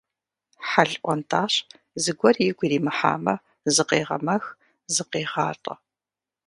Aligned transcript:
Хьэл 0.67 0.91
ӏуэнтӏащ, 1.01 1.53
зыгуэр 2.03 2.35
игу 2.47 2.63
иримыхьамэ 2.65 3.33
зыкъегъэмэх, 3.73 4.43
зыкъегъалӏэ. 4.93 5.73